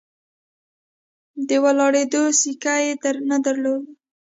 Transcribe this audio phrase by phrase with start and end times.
[1.47, 2.93] د ولاړېدو سېکه یې
[3.29, 3.89] نه درلوده.